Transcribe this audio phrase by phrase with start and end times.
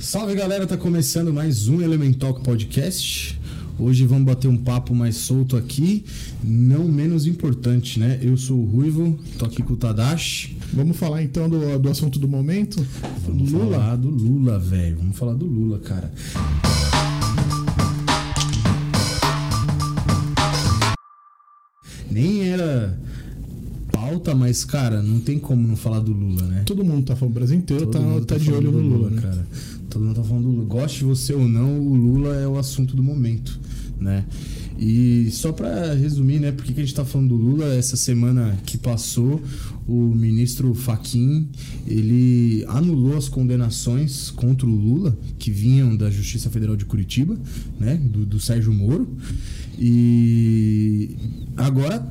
[0.00, 3.38] Salve galera, tá começando mais um Elemental Podcast.
[3.78, 6.06] Hoje vamos bater um papo mais solto aqui,
[6.42, 8.18] não menos importante, né?
[8.22, 10.56] Eu sou o Ruivo, tô aqui com o Tadashi.
[10.72, 12.84] Vamos falar então do, do assunto do momento?
[13.26, 13.78] Vamos Lula.
[13.78, 14.96] falar do Lula, velho.
[14.96, 16.10] Vamos falar do Lula, cara.
[22.10, 22.98] Nem era
[23.92, 26.62] pauta, mas, cara, não tem como não falar do Lula, né?
[26.64, 28.88] Todo mundo tá falando, o Brasil inteiro Todo tá, mundo tá de olho no do
[28.88, 29.20] Lula, né?
[29.20, 29.46] cara.
[29.90, 30.64] Todo mundo tá falando do Lula.
[30.64, 33.58] Goste você ou não, o Lula é o assunto do momento,
[33.98, 34.24] né?
[34.78, 38.58] E só pra resumir, né, por que a gente tá falando do Lula, essa semana
[38.64, 39.42] que passou,
[39.90, 41.48] o ministro Faquim,
[41.86, 47.36] ele anulou as condenações contra o Lula, que vinham da Justiça Federal de Curitiba,
[47.78, 49.08] né, do, do Sérgio Moro.
[49.82, 51.10] E
[51.56, 52.06] agora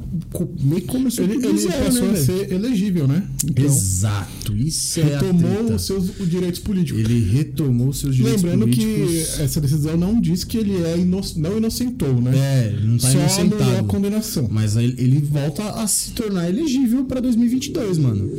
[0.59, 3.27] meio que começou Ele, ele zero, passou né, a ser elegível, né?
[3.45, 6.99] Então, Exato, isso é retomou os seus os direitos políticos.
[6.99, 9.35] Ele retomou seus direitos Lembrando políticos.
[9.35, 12.31] que essa decisão não diz que ele é ino não inocentou, né?
[12.35, 13.87] É, ele não tá Só anulou a inocentado.
[13.87, 14.47] condenação.
[14.51, 17.68] Mas ele volta a se tornar elegível pra 2022,
[17.99, 18.29] mano.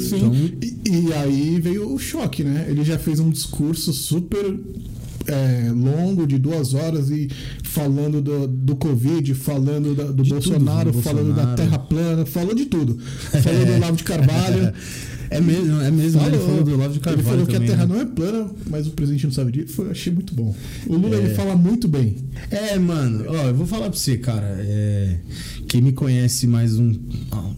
[0.00, 0.16] Sim.
[0.16, 2.66] Então- E, e aí veio o choque, né?
[2.68, 4.58] Ele já fez um discurso super
[5.26, 7.28] é, longo, de duas horas, e
[7.62, 11.56] falando do, do Covid, falando da- do De tudo, Bolsonaro, do falando da Bolsonaro.
[11.56, 12.96] Terra plana, falou de tudo.
[13.42, 14.72] Falou do Olavo de Carvalho.
[15.30, 16.20] É mesmo, é mesmo.
[16.20, 16.28] né?
[16.28, 17.94] Ele falou do Olavo de Carvalho Ele falou que a também, Terra né?
[17.94, 19.74] não é plana, mas o presidente não sabe disso.
[19.74, 20.54] Foi, eu achei muito bom.
[20.86, 21.18] O Lula É.
[21.20, 22.16] ele fala muito bem.
[22.50, 24.46] É, mano, ó, eu vou falar pra você, cara.
[24.60, 25.18] é,
[25.68, 26.88] Quem me conhece mais um,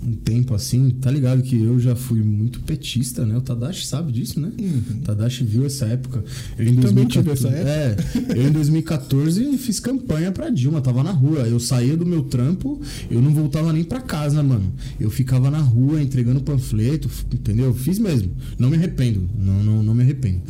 [0.04, 3.36] um tempo assim, tá ligado que eu já fui muito petista, né?
[3.36, 4.50] O Tadashi sabe disso, né?
[4.58, 6.24] O Tadashi viu essa época.
[6.58, 6.80] Eu em Uhum.
[6.80, 7.96] Também 2014 tive essa É,
[8.36, 11.40] eu em 2014 fiz campanha pra Dilma, tava na rua.
[11.46, 14.72] Eu saía do meu trampo, eu não voltava nem pra casa, mano.
[14.98, 17.59] Eu ficava na rua entregando panfleto, entendeu?
[17.74, 18.32] Fiz mesmo.
[18.58, 20.42] Não me arrependo, não, não, não me arrependo.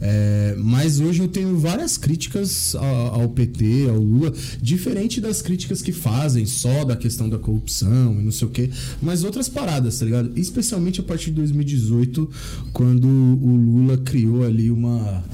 [0.00, 5.82] É, mas hoje eu tenho várias críticas ao, ao PT, ao Lula, diferente das críticas
[5.82, 8.70] que fazem só da questão da corrupção e não sei o quê,
[9.02, 10.32] mas outras paradas, tá ligado?
[10.36, 12.30] Especialmente a partir de 2018,
[12.72, 15.24] quando o Lula criou ali uma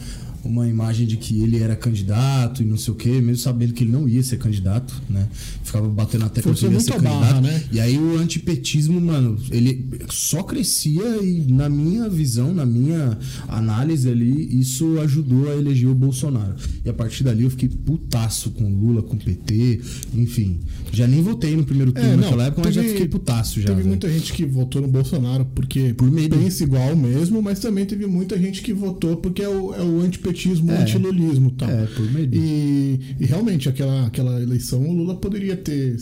[0.44, 3.82] uma imagem de que ele era candidato e não sei o quê, mesmo sabendo que
[3.84, 5.27] ele não ia ser candidato, né?
[5.62, 7.43] Ficava batendo tecla que ele ia ser a barra, candidato.
[7.43, 7.65] né?
[7.72, 13.19] E aí o antipetismo, mano, ele só crescia e na minha visão, na minha
[13.49, 16.54] análise ali, isso ajudou a eleger o Bolsonaro.
[16.84, 19.81] E a partir dali eu fiquei putaço com Lula, com PT,
[20.15, 20.60] enfim.
[20.93, 23.60] Já nem votei no primeiro turno É, não, naquela época, mas já teve- fiquei putaço
[23.60, 23.66] já.
[23.66, 23.88] teve velho.
[23.88, 26.37] muita gente que votou no Bolsonaro porque Por medo.
[26.37, 30.00] pensa igual mesmo, mas também teve muita gente que votou porque é o, é o
[30.00, 30.83] antipetismo, o É.
[30.83, 31.71] antilulismo e tal.
[31.71, 32.05] É, por.
[32.33, 35.97] E, e realmente, aquela, aquela eleição, o Lula poderia ter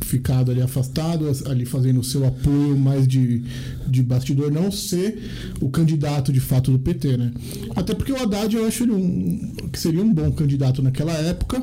[0.00, 3.42] ficado ali afastado, ali fazendo o seu apoio mais de,
[3.86, 5.18] de bastidor, não ser
[5.60, 7.32] o candidato de fato do PT, né?
[7.76, 11.62] Até porque o Haddad, eu acho ele um, que seria um bom candidato naquela época,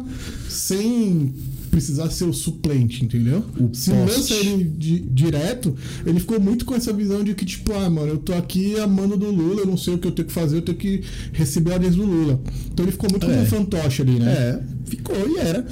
[0.50, 1.34] sem
[1.76, 3.44] precisar ser o suplente, entendeu?
[3.60, 5.76] O Se lança ele di- direto,
[6.06, 9.18] ele ficou muito com essa visão de que, tipo, ah, mano, eu tô aqui amando
[9.18, 11.02] do Lula, eu não sei o que eu tenho que fazer, eu tenho que
[11.34, 12.40] receber ordens do Lula.
[12.72, 13.30] Então ele ficou muito É.
[13.30, 14.32] como um fantoche ali, né?
[14.32, 14.60] É,
[14.90, 15.68] ficou e era.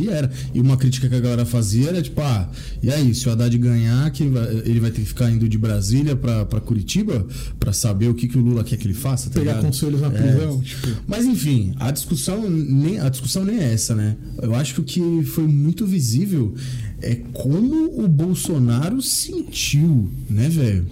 [0.00, 0.30] E era.
[0.54, 2.50] E uma crítica que a galera fazia era tipo, ah,
[2.82, 5.58] e aí, se o Haddad ganhar, quem vai- ele vai ter que ficar indo de
[5.58, 7.26] Brasília pra, pra Curitiba
[7.58, 9.66] pra saber o que, que o Lula quer que ele faça, tá Pegar ligado?
[9.66, 10.10] conselhos na É.
[10.10, 10.88] prisão, tipo.
[11.06, 14.16] Mas enfim, a discussão nem a discussão nem é essa, né?
[14.42, 16.54] Eu acho que o que foi muito visível
[17.02, 20.86] é como o Bolsonaro sentiu, né, velho?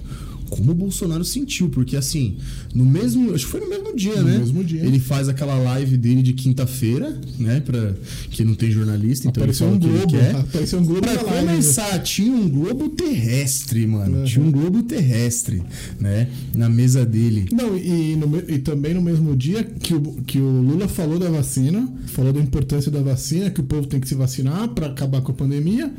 [0.50, 2.36] Como o Bolsonaro sentiu, porque assim,
[2.74, 4.38] no mesmo, acho que foi no mesmo dia, No né?
[4.38, 4.82] mesmo dia.
[4.84, 7.94] Ele faz aquela live dele de quinta-feira, né, para
[8.30, 10.36] que não tem jornalista, então Apareceu ele um fala o que globo, ele quer.
[10.40, 11.46] apareceu um globo Pra na live.
[11.46, 14.18] começar, tinha um globo terrestre, mano.
[14.18, 14.24] Uhum.
[14.24, 15.62] Tinha um globo terrestre,
[16.00, 17.46] né, na mesa dele.
[17.52, 21.28] Não, e, no e também no mesmo dia que o, que o Lula falou da
[21.28, 25.20] vacina, falou da importância da vacina, que o povo tem que se vacinar para acabar
[25.22, 25.92] com a pandemia.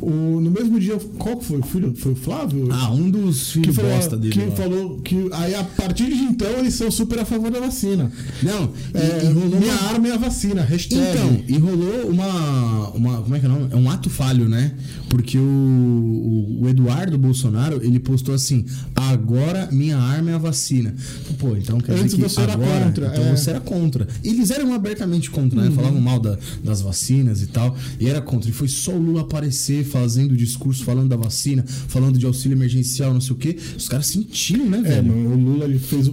[0.00, 1.58] O, no mesmo dia, qual que foi?
[1.60, 1.94] O filho?
[1.96, 2.68] Foi o Flávio?
[2.70, 4.32] Ah, um dos que filhos falou, bosta dele.
[4.32, 4.50] que lá.
[4.52, 8.10] falou que aí a partir de então eles são super a favor da vacina.
[8.42, 9.82] Não, e, É, e rolou minha uma...
[9.88, 11.00] arma é a vacina, hashtag.
[11.00, 13.22] Então, e rolou uma, uma.
[13.22, 13.68] Como é que é o nome?
[13.72, 14.72] É um ato falho, né?
[15.08, 18.64] Porque o, o, o Eduardo Bolsonaro, ele postou assim:
[18.94, 20.94] agora minha arma é a vacina.
[21.38, 23.28] Pô, então quer Antes dizer que você era agora, contra, Então é.
[23.30, 23.36] Uhum.
[23.36, 24.08] você era contra.
[24.22, 25.70] E eles eram abertamente contra, né?
[25.70, 27.76] Falavam mal da- das vacinas e tal.
[28.00, 28.48] E era contra.
[28.50, 33.12] E foi só o Lula aparecer fazendo discurso, falando da vacina, falando de auxílio emergencial,
[33.12, 33.56] não sei o quê.
[33.76, 35.06] Os caras sentiram, né, É, velho?
[35.08, 36.10] mano, o Lula ele fez.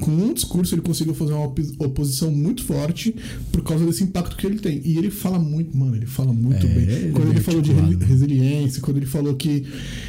[0.00, 3.14] Com um discurso ele conseguiu fazer uma oposição muito forte
[3.50, 4.80] por causa desse impacto que ele tem.
[4.84, 6.82] E ele fala muito, mano, ele fala muito É, bem.
[6.84, 7.98] ele é quando ele falou de mano.
[7.98, 9.64] resiliência, quando ele falou que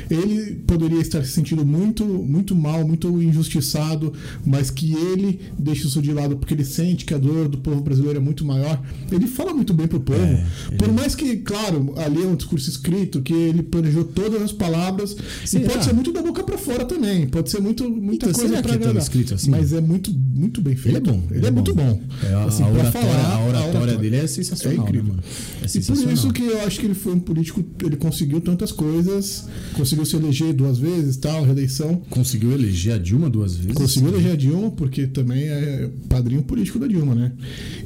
[0.09, 4.13] ele poderia estar se sentindo muito, muito mal, muito injustiçado,
[4.45, 7.81] mas que ele deixa isso de lado porque ele sente que a dor do povo
[7.81, 8.79] brasileiro é muito maior.
[9.11, 10.19] Ele fala muito bem pro povo.
[10.21, 10.45] É,
[10.77, 15.15] Por mais que, claro, ali é um discurso escrito, que ele planejou todas as palavras.
[15.53, 17.27] E pode ser muito da boca pra fora também.
[17.27, 19.01] Pode ser muito, muita Então, coisa que tava agradar.
[19.01, 19.50] escrito assim?
[19.51, 20.97] Mas é muito, muito bem feito.
[20.97, 21.24] Ele é bom.
[21.31, 22.01] Ele, é, muito bom.
[22.24, 23.97] É, a, Assim, a oratória, falar, a oratória oratória.
[23.97, 25.07] dele é É sensacional, né, incrível.
[25.09, 25.24] mano?
[25.24, 26.13] É E por sensacional.
[26.13, 29.45] isso que eu acho que ele foi um político, ele conseguiu tantas coisas,
[29.75, 32.01] conseguiu se eleger duas vezes, tal, reeleição.
[32.09, 33.74] Conseguiu eleger a Dilma duas vezes.
[33.74, 37.31] Conseguiu eleger a Dilma, porque também é padrinho político da Dilma, né?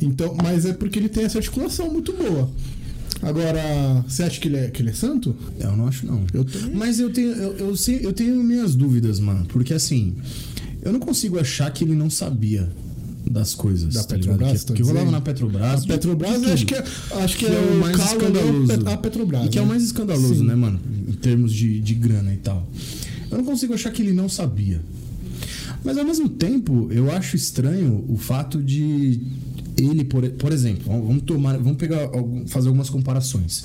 [0.02, 2.50] Então, mas é porque ele tem essa articulação muito boa.
[3.22, 5.36] Agora, você acha que ele é, que ele é santo?
[5.60, 6.24] Eu não acho, não.
[6.34, 6.76] Eu também.
[6.76, 9.46] Mas eu tenho, eu, eu, sei- eu tenho minhas dúvidas, mano.
[9.48, 10.16] Porque assim,
[10.82, 12.70] eu não consigo achar que ele não sabia
[13.30, 13.94] das coisas.
[13.94, 14.66] Da tá Petrobras, ligado?
[14.66, 15.84] tá Que, que rolava na Petrobras.
[15.84, 16.84] A Petrobras, acho que é,
[17.24, 18.90] acho que que é, é o mais ali, escandaloso.
[18.90, 19.46] a Petrobras.
[19.46, 19.70] E que é o né?
[19.72, 20.46] mais escandaloso, Sim.
[20.46, 20.80] né, mano?
[21.08, 22.68] Em termos de, de grana e tal.
[23.30, 24.80] Eu não consigo achar que ele não sabia.
[25.84, 29.20] Mas ao mesmo tempo, eu acho estranho o fato de
[29.78, 32.10] ele, por, por exemplo, vamos tomar, vamos pegar,
[32.48, 33.64] fazer algumas comparações.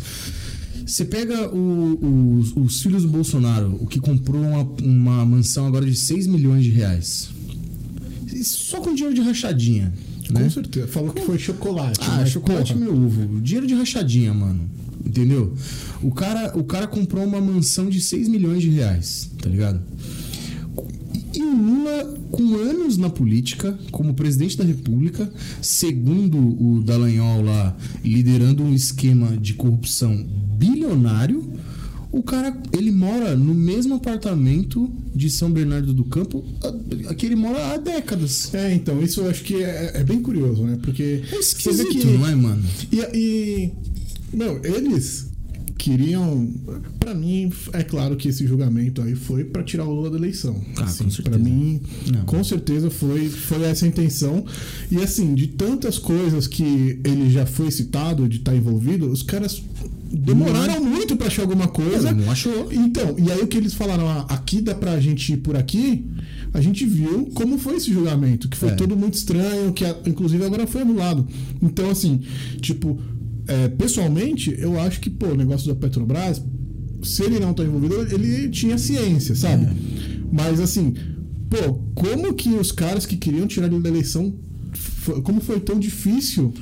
[0.87, 5.87] Você pega o- os, os filhos do Bolsonaro, o que comprou uma, uma mansão agora
[5.87, 7.29] de 6 milhões de reais.
[8.43, 9.93] Só com dinheiro de rachadinha.
[10.27, 10.51] Com né?
[10.51, 10.87] certeza.
[10.89, 12.01] Falou que foi chocolate.
[12.03, 13.41] Ah, mas, chocolate porra, meu ovo.
[13.41, 14.69] Dinheiro de rachadinha, mano.
[15.05, 15.55] Entendeu?
[16.03, 19.81] O cara, o cara comprou uma mansão de 6 milhões de reais, tá ligado?
[21.35, 25.31] E o Lula, com anos na política, como presidente da República,
[25.61, 30.27] segundo o Dallagnol lá, liderando um esquema de corrupção
[30.59, 31.53] bilionário,
[32.11, 36.45] o cara, ele mora no mesmo apartamento de São Bernardo do Campo,
[37.17, 38.53] que ele mora há décadas.
[38.55, 40.79] É, então, isso eu acho que é, é bem curioso, né?
[40.83, 41.23] Porque.
[41.33, 42.63] É esquisito, não é, mano?
[42.93, 43.73] E, e.
[44.31, 45.32] Meu, eles
[45.83, 46.49] queriam.
[47.01, 50.63] Pra mim, é claro que esse julgamento aí foi pra tirar o Lula da eleição.
[50.77, 51.09] Ah, assim.
[51.23, 51.81] Pra mim,
[52.13, 52.25] Não.
[52.25, 54.45] com certeza foi, foi essa a intenção.
[54.91, 59.61] E assim, de tantas coisas que ele já foi citado, de estar envolvido, os caras
[60.13, 62.13] demoraram muito pra achar alguma coisa.
[62.13, 62.73] Não achou.
[62.73, 66.07] Então, e aí o que eles falaram, ah, aqui dá pra gente ir por aqui,
[66.55, 68.75] a gente viu como foi esse julgamento, que foi É.
[68.75, 71.27] todo muito estranho, que inclusive agora foi anulado.
[71.61, 72.21] Então, assim,
[72.61, 73.01] tipo,
[73.47, 76.43] é, pessoalmente, eu acho que, pô, o negócio da Petrobras,
[77.03, 79.65] se ele não tá envolvido, ele tinha ciência, sabe?
[79.65, 79.73] É.
[80.33, 80.95] Mas assim,
[81.51, 84.33] pô, como que os caras que queriam tirar ele da eleição,
[85.25, 86.55] como foi tão difícil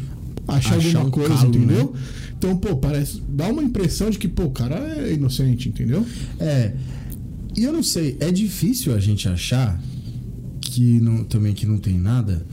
[0.48, 1.94] achar, Achar alguma um coisa, calo, entendeu?
[2.36, 3.22] Então, pô, parece.
[3.28, 6.04] Dá uma impressão de que, pô, o cara é inocente, entendeu?
[6.38, 6.72] É.
[7.56, 9.80] E eu não sei, é difícil a gente achar
[10.60, 12.46] que não, também que não tem nada,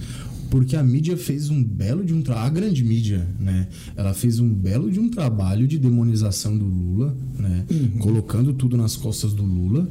[0.49, 3.67] porque a mídia fez um belo de um trabalho, a grande mídia, né?
[3.95, 7.65] Ela fez um belo de um trabalho de demonização do Lula, né?
[7.99, 9.89] Colocando tudo nas costas do Lula.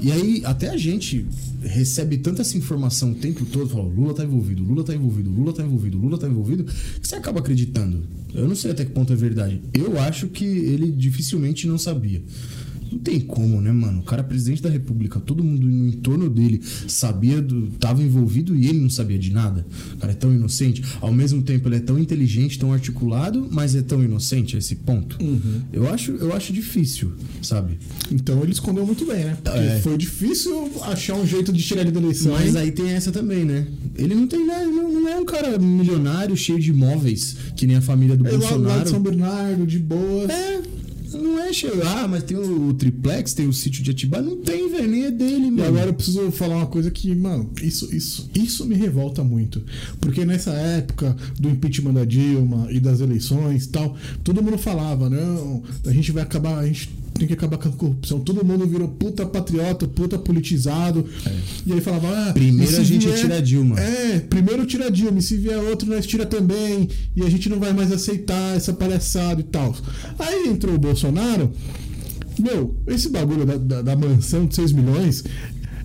[0.00, 1.24] E aí, até a gente
[1.62, 5.52] recebe tanta essa informação o tempo todo, fala, Lula tá envolvido, Lula tá envolvido, Lula
[5.52, 8.02] tá envolvido, Lula tá envolvido, que você acaba acreditando.
[8.34, 9.60] Eu não sei até que ponto é verdade.
[9.72, 12.22] Eu acho que ele dificilmente não sabia.
[12.90, 14.00] Não tem como, né, mano?
[14.00, 18.56] O cara é presidente da república, todo mundo no entorno dele sabia, do, tava envolvido
[18.56, 19.66] e ele não sabia de nada.
[19.94, 20.82] O cara é tão inocente.
[21.00, 24.76] Ao mesmo tempo, ele é tão inteligente, tão articulado, mas é tão inocente a esse
[24.76, 25.16] ponto.
[25.72, 27.12] Eu, acho, eu acho difícil,
[27.42, 27.78] sabe?
[28.10, 29.36] Então ele escondeu muito bem, né?
[29.42, 29.80] Porque É.
[29.80, 32.32] foi difícil achar um jeito de tirar ele da eleição.
[32.32, 32.62] Mas hein?
[32.62, 33.66] aí tem essa também, né?
[33.96, 37.76] Ele não tem nada, não, não é um cara milionário, cheio de imóveis, que nem
[37.76, 38.88] a família do Ele lá, lá de Bolsonaro.
[38.90, 40.30] São Bernardo, de boa.
[40.30, 40.62] É,
[41.12, 41.80] não é cheio.
[41.86, 44.22] Ah, mas tem o, triplex, tem o sítio de Atibaia.
[44.22, 45.64] Não tem, velho, nem é dele, E mano.
[45.68, 49.62] agora eu preciso falar uma coisa que, mano, isso, isso, isso me revolta muito.
[50.00, 55.08] Porque nessa época do impeachment da Dilma e das eleições e tal, todo mundo falava,
[55.10, 58.20] não, a gente vai acabar, a gente tem que acabar com a corrupção.
[58.20, 61.04] Todo mundo virou puta patriota, puta politizado.
[61.66, 63.80] E aí falava, ah, Primeiro a gente tira a Dilma.
[63.80, 66.88] É, primeiro tira a Dilma, e se vier outro, nós tira também.
[67.14, 69.74] E a gente não vai mais aceitar essa palhaçada e tal.
[70.18, 71.50] Aí entrou o Bolsonaro.
[72.38, 75.24] Meu, esse bagulho da, da, da mansão de 6 milhões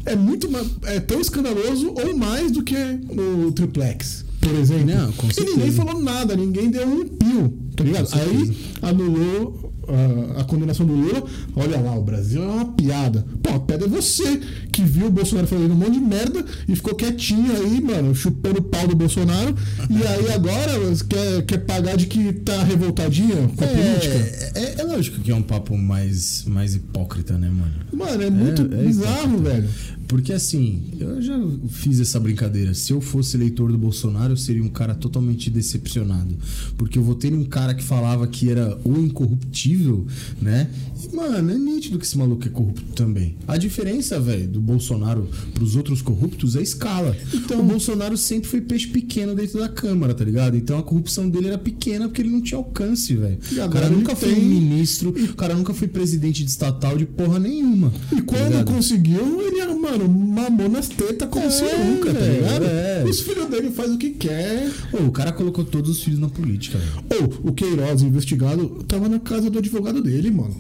[0.06, 0.50] é muito
[0.84, 4.86] é tão escandaloso ou mais do que o triplex, por exemplo.
[4.86, 8.10] Não, e ninguém falou nada, ninguém deu um pio, tá ligado?
[8.14, 11.24] Aí anulou ah, a condenação do Lula.
[11.56, 13.26] Olha lá, o Brasil é uma piada.
[13.42, 14.40] Pô, a piada é você
[14.72, 18.60] que viu o Bolsonaro fazendo um monte de merda e ficou quietinho aí, mano, chupando
[18.60, 19.56] o pau do Bolsonaro.
[19.90, 20.72] e aí agora
[21.08, 24.16] quer, quer pagar de que tá revoltadinho com a política.
[24.16, 27.74] É, é, é lógico que é um papo mais, mais hipócrita, né, mano?
[27.94, 29.70] Mano, é muito é bizarro, velho.
[30.12, 32.74] Porque assim, eu já fiz essa brincadeira.
[32.74, 36.38] Se eu fosse eleitor do Bolsonaro, eu seria um cara totalmente decepcionado.
[36.78, 40.06] Porque eu votei num cara que falava que era o incorruptível,
[40.42, 40.70] né?
[41.02, 43.38] E, mano, é nítido que esse maluco é corrupto também.
[43.48, 47.16] A diferença, velho, do Bolsonaro pros outros corruptos é escala.
[47.34, 50.56] Então, o Bolsonaro sempre foi peixe pequeno dentro da Câmara, tá ligado?
[50.58, 53.38] Então a corrupção dele era pequena porque ele não tinha alcance, velho.
[53.66, 54.44] O cara nunca foi tem.
[54.46, 57.92] ministro, o cara nunca foi presidente de estatal de porra nenhuma.
[58.12, 58.66] E tá quando ligado?
[58.74, 62.66] conseguiu, ele, mano, mamou nas tetas como É, se nunca, tá ligado?
[62.66, 63.04] é.
[63.08, 64.70] Os filhos dele fazem o que quer.
[64.94, 67.32] Ô, o cara colocou todos os filhos na política, velho.
[67.44, 70.56] Ou o Queiroz, investigado, tava na casa do advogado dele, mano.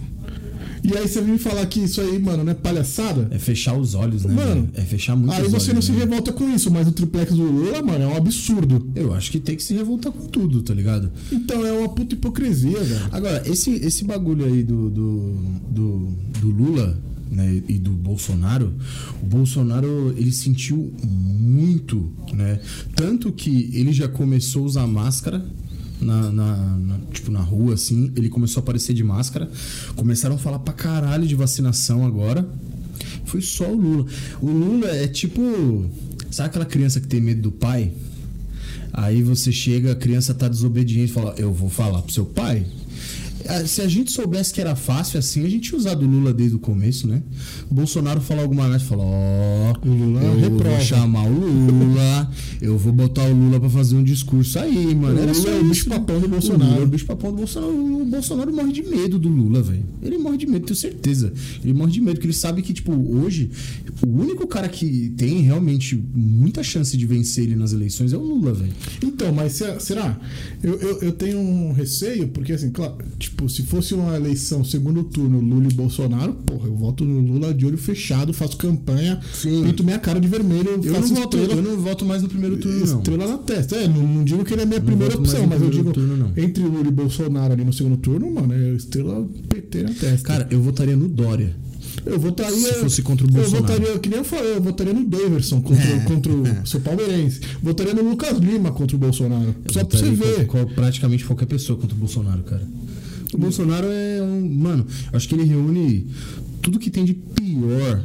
[0.83, 3.27] E aí você vem me falar que isso aí, mano, não é palhaçada?
[3.31, 4.33] É fechar os olhos, né?
[4.33, 6.00] Mano, é fechar muito Aí você olhos, não se né?
[6.00, 8.89] revolta com isso, mas o triplex do Lula, mano, é um absurdo.
[8.95, 11.11] Eu acho que tem que se revoltar com tudo, tá ligado?
[11.31, 13.07] Então é uma puta hipocrisia, velho.
[13.11, 15.35] Agora, esse, esse bagulho aí do, do,
[15.69, 17.00] do, do Lula
[17.31, 18.73] né, e do Bolsonaro,
[19.21, 22.59] o Bolsonaro ele sentiu muito, né?
[22.95, 25.43] Tanto que ele já começou a usar máscara.
[26.01, 29.50] Na, na- na- tipo, na rua, assim, ele começou a aparecer de máscara.
[29.96, 32.48] Começaram a falar pra caralho de vacinação agora.
[33.25, 34.05] Foi só o Lula.
[34.41, 35.86] O Lula é tipo.
[36.31, 37.91] Sabe aquela criança que tem medo do pai?
[38.93, 42.65] Aí você chega, a criança tá desobediente fala: Eu vou falar pro seu pai.
[43.48, 46.33] Ah, Se a gente soubesse que era fácil assim, a gente ia usar do Lula
[46.33, 47.21] desde o começo, né?
[47.69, 52.31] O Bolsonaro fala alguma coisa, fala: Ó, O Lula eu reprova." vou chamar o Lula,
[52.62, 55.19] eu vou botar o Lula pra fazer um discurso aí, mano.
[55.19, 55.69] O Era só é o isso.
[55.69, 56.71] bicho-papão do O Bolsonaro.
[56.71, 57.74] Lula é o bicho-papão do Bolsonaro.
[58.01, 59.86] O Bolsonaro morre de medo do Lula, velho.
[60.01, 61.31] Ele morre de medo, tenho certeza.
[61.63, 63.50] Ele morre de medo, porque ele sabe que, tipo, hoje,
[64.05, 68.21] o único cara que tem realmente muita chance de vencer ele nas eleições é o
[68.21, 68.71] Lula, velho.
[69.03, 70.19] Então, mas se- será?
[70.63, 75.03] Eu, eu, eu tenho um receio, porque assim, claro, tipo, se fosse uma eleição segundo
[75.03, 79.63] turno, Lula e Bolsonaro, porra, eu voto no Lula de olho fechado, faço campanha, Sim.
[79.63, 82.29] pinto minha cara de vermelho, Eu não, faço voto, estrela, eu não voto mais no
[82.29, 82.97] primeiro turno, não.
[83.00, 83.75] estrela na testa.
[83.75, 85.69] É, não, não digo que ele é a minha primeira voto mais opção, mas eu
[85.69, 86.31] digo, turno, não.
[86.38, 90.27] entre Lula e Bolsonaro ali no segundo turno, mano, é estrela PT na testa.
[90.27, 91.55] Cara, eu votaria no Dória.
[92.05, 92.55] eu votaria.
[92.73, 93.65] se fosse contra o Eu Bolsonaro.
[93.67, 96.61] votaria, que nem eu falei, eu votaria no Daverson contra, É, contra o é.
[96.65, 97.41] seu palmeirense.
[97.61, 99.55] Votaria no Lucas Lima contra o Bolsonaro.
[99.65, 100.45] Eu Só pra você ver.
[100.47, 102.67] com praticamente qualquer pessoa contra o Bolsonaro, cara.
[103.33, 104.50] O Bolsonaro é um.
[104.50, 106.07] Mano, acho que ele reúne
[106.61, 108.01] tudo que tem de pior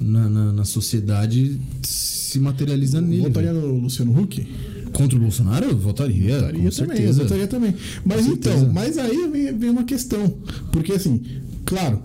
[0.00, 3.22] na, na, na sociedade se materializa nele.
[3.22, 4.46] Votaria no Luciano Huck?
[4.92, 5.66] Contra o Bolsonaro?
[5.66, 6.34] Eu votaria.
[6.34, 7.22] Votaria também, eu certeza.
[7.22, 7.74] votaria também.
[8.04, 10.34] Mas então, mas aí vem, vem uma questão.
[10.72, 11.22] Porque assim,
[11.68, 12.00] claro,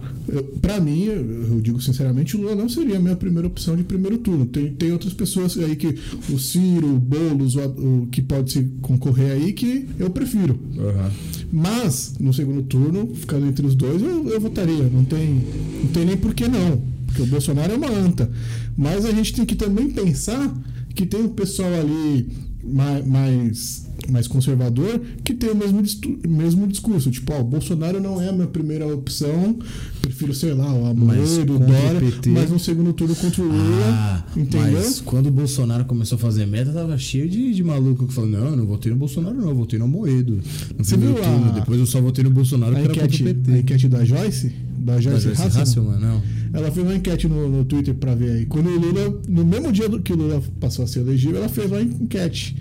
[0.62, 4.18] pra mim, eu, digo sinceramente, o Lula não seria a minha primeira opção de primeiro
[4.18, 4.46] turno.
[4.46, 5.96] Tem, tem outras pessoas aí que
[6.30, 10.60] o Ciro, o Boulos, o, o que pode se concorrer aí, que eu prefiro.
[10.78, 11.12] Aham.
[11.50, 14.84] Mas, no segundo turno, ficando entre os dois, eu, eu votaria.
[14.84, 15.42] Não tem,
[15.82, 16.82] não tem nem por que não.
[17.06, 18.30] Porque o Bolsonaro é uma anta.
[18.76, 20.54] Mas a gente tem que também pensar
[20.94, 22.28] que tem um pessoal ali
[22.64, 25.82] mais, mais, mais conservador que tem o mesmo,
[26.28, 27.12] mesmo discurso.
[27.12, 29.58] Tipo, ó, o Bolsonaro não é a minha primeira opção.
[30.02, 32.00] Prefiro, sei lá, o Amoedo, o Dória.
[32.00, 32.30] PT.
[32.30, 33.86] Mas no segundo turno contra o Lula.
[33.88, 34.72] Ah, entendeu?
[34.74, 38.30] mas quando o Bolsonaro começou a fazer meta, tava cheio de, de maluco que falou:
[38.30, 40.40] Não, eu não votei no Bolsonaro, não, eu votei no Moedo.
[40.78, 41.52] No Você viu a- turno.
[41.54, 43.60] Depois eu só votei no Bolsonaro A que era contra enquete, o a PT.
[43.60, 44.52] enquete da Joyce?
[44.80, 45.62] Da Da Joyce, Joyce Hasselman?
[45.64, 46.22] Hasselman, não.
[46.54, 48.46] Ela fez uma enquete no, no Twitter pra ver aí.
[48.46, 51.70] Quando o Lula, no mesmo dia que o Lula passou a ser elegível, ela fez
[51.72, 52.56] uma enquete.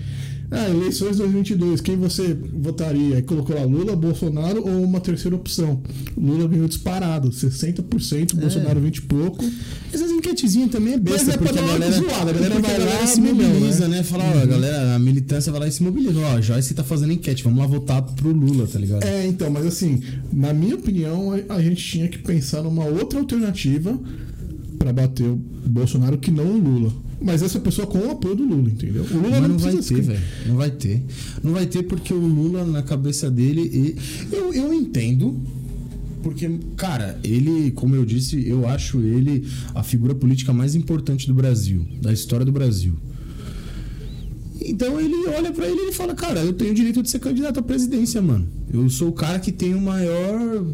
[0.53, 3.17] Ah, eleições 2022, quem você votaria?
[3.17, 5.83] Aí colocou lá Lula, Bolsonaro ou uma terceira opção.
[6.17, 9.45] Lula ganhou disparado, 60%, Bolsonaro 20 e pouco.
[9.93, 12.79] Essas enquetezinhas também é besta, Mas é pra dar uma galera, zoada, a galera vai
[12.79, 13.99] lá, se milhão, mobiliza, né?
[13.99, 14.03] né?
[14.03, 16.21] Fala, ó, a galera, a militância vai lá e se mobiliza.
[16.21, 19.05] Ó, Joyce tá fazendo enquete, vamos lá votar pro Lula, tá ligado?
[19.05, 23.19] É, então, mas assim, na minha opinião, a, a gente tinha que pensar numa outra
[23.19, 23.99] alternativa
[24.79, 26.93] pra bater o Bolsonaro que não o Lula.
[27.25, 29.05] Mas essa pessoa com o apoio do Lula, entendeu?
[29.11, 30.21] O Lula Mas não precisa vai ter, velho.
[30.49, 31.03] Não vai ter.
[31.43, 35.41] Não vai ter porque o Lula, na cabeça dele, e- eu, eu entendo.
[36.23, 41.35] Porque, cara, ele, como eu disse, eu acho ele a figura política mais importante do
[41.35, 42.95] Brasil, da história do Brasil.
[44.65, 47.59] Então ele olha pra ele e fala, cara, eu tenho o direito de ser candidato
[47.59, 48.47] à presidência, mano.
[48.73, 50.65] Eu sou o cara que tem o maior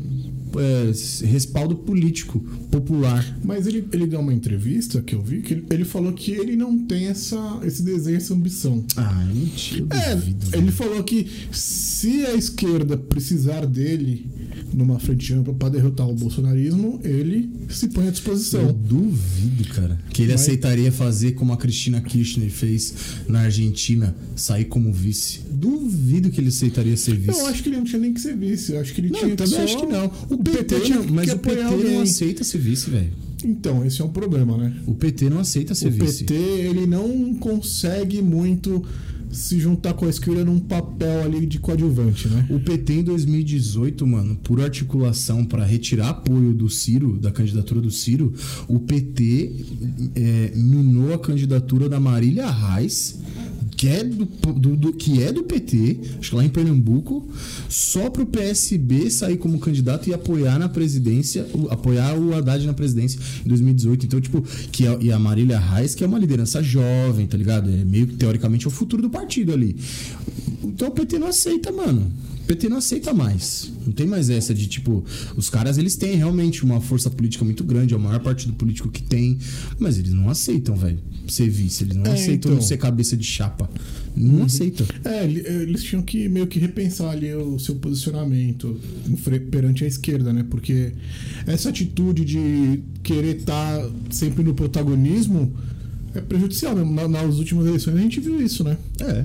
[0.60, 3.38] é, respaldo político popular.
[3.44, 6.56] Mas ele, ele deu uma entrevista que eu vi que ele, ele falou que ele
[6.56, 8.84] não tem essa, esse desejo, essa ambição.
[8.96, 9.86] Ah, mentira.
[9.90, 10.72] eu É, duvido, ele velho.
[10.72, 14.26] falou que se a esquerda precisar dele
[14.72, 18.72] numa frente ampla para derrotar o bolsonarismo, ele se põe à Eu disposição.
[18.72, 19.98] duvido, cara.
[20.10, 22.94] Que ele Mas- aceitaria fazer como a Cristina Kirchner fez
[23.28, 25.40] na Argentina, sair como vice.
[25.50, 27.38] Duvido que ele aceitaria ser vice.
[27.38, 28.72] Eu acho que ele não tinha nem que ser vice.
[28.72, 30.06] Eu acho que ele Não, tinha eu também só- acho que não.
[30.30, 32.02] O, PT, tinha não, que mas o PT não alguém.
[32.02, 33.12] aceita ser vice, velho.
[33.44, 34.74] Então, esse é um problema, né?
[34.86, 36.24] O PT não aceita ser o vice.
[36.24, 38.84] PT ele não consegue muito
[39.30, 42.46] se juntar com a esquerda num papel ali de coadjuvante, né?
[42.50, 47.90] O PT em 2018, mano, por articulação para retirar apoio do Ciro, da candidatura do
[47.90, 48.32] Ciro,
[48.66, 49.52] o PT
[50.14, 53.18] é, minou a candidatura da Marília Reis,
[53.78, 57.26] que é do, do- do- que é do PT, acho que lá em Pernambuco,
[57.68, 62.74] só pro PSB sair como candidato e apoiar na presidência, o- apoiar o Haddad na
[62.74, 64.04] presidência em 2018.
[64.06, 64.42] Então, tipo,
[64.72, 67.70] que e a Marília Reis, que é uma liderança jovem, tá ligado?
[67.70, 69.76] É meio que teoricamente é o futuro do partido ali.
[70.64, 72.10] Então o PT não aceita, mano.
[72.48, 73.70] O PT não aceita mais.
[73.84, 75.04] Não tem mais essa de tipo,
[75.36, 78.88] os caras eles têm realmente uma força política muito grande, é o maior partido político
[78.88, 79.36] que tem,
[79.78, 82.62] mas eles não aceitam, velho, ser vice, eles não É, aceitam então.
[82.64, 83.68] ser cabeça de chapa.
[84.16, 84.86] Não aceitam.
[85.04, 88.80] É, ele- eles tinham que meio que repensar ali o seu posicionamento
[89.50, 90.42] perante a esquerda, né?
[90.48, 90.92] Porque
[91.46, 93.78] essa atitude de querer estar
[94.10, 95.52] sempre no protagonismo
[96.14, 96.94] é prejudicial mesmo.
[96.94, 98.78] Na- nas últimas eleições a gente viu isso, né?
[99.00, 99.24] É.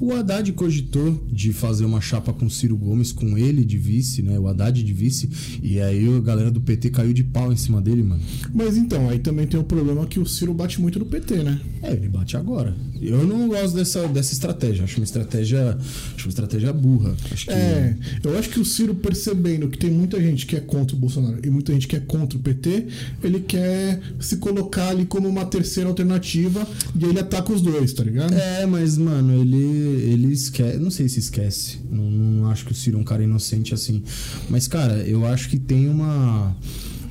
[0.00, 4.38] O Haddad cogitou de fazer uma chapa com Ciro Gomes, com ele de vice, né?
[4.38, 5.28] O Haddad de vice.
[5.62, 8.22] E aí a galera do PT caiu de pau em cima dele, mano.
[8.52, 11.60] Mas então, aí também tem o problema que o Ciro bate muito no PT, né?
[11.82, 12.74] É, ele bate agora.
[13.00, 14.84] Eu não gosto dessa, dessa estratégia.
[14.84, 15.76] Acho uma estratégia.
[16.14, 17.14] Acho uma estratégia burra.
[17.30, 17.52] Acho que.
[17.52, 20.98] É, eu acho que o Ciro percebendo que tem muita gente que é contra o
[20.98, 22.86] Bolsonaro e muita gente que é contra o PT,
[23.22, 26.66] ele quer se colocar ali como uma terceira alternativa
[26.98, 28.34] e ele ataca os dois, tá ligado?
[28.34, 30.78] É, mas, mano, ele, ele esquece.
[30.78, 31.78] Não sei se esquece.
[31.90, 34.02] Não, não acho que o Ciro é um cara inocente assim.
[34.48, 36.56] Mas, cara, eu acho que tem uma,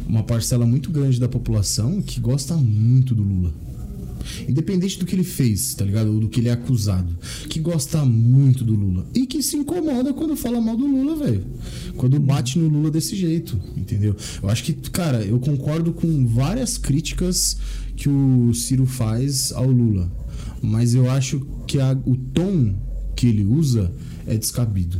[0.07, 3.53] uma parcela muito grande da população que gosta muito do Lula.
[4.47, 6.13] Independente do que ele fez, tá ligado?
[6.13, 7.15] Ou do que ele é acusado.
[7.49, 9.05] Que gosta muito do Lula.
[9.13, 11.43] E que se incomoda quando fala mal do Lula, velho.
[11.97, 14.15] Quando bate no Lula desse jeito, entendeu?
[14.41, 17.57] Eu acho que, cara, eu concordo com várias críticas
[17.95, 20.11] que o Ciro faz ao Lula.
[20.61, 22.73] Mas eu acho que a- o tom
[23.15, 23.91] que ele usa
[24.27, 24.99] é descabido.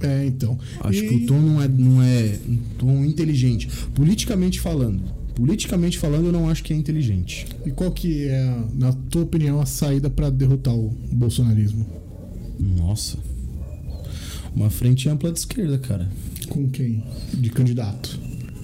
[0.00, 0.58] É, então.
[0.80, 3.66] Acho E- que o tom não é, não é um tom inteligente.
[3.94, 5.02] Politicamente falando.
[5.34, 7.46] Politicamente falando, eu não acho que é inteligente.
[7.64, 11.86] E qual que é, na tua opinião, a saída pra derrotar o bolsonarismo?
[12.58, 13.18] Nossa.
[14.54, 16.08] Uma frente ampla de esquerda, cara.
[16.48, 17.02] Com quem?
[17.34, 18.18] De candidato?